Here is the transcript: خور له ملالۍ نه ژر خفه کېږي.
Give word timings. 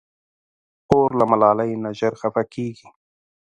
خور 0.85 1.09
له 1.19 1.25
ملالۍ 1.31 1.71
نه 1.83 1.89
ژر 1.99 2.13
خفه 2.21 2.43
کېږي. 2.53 2.89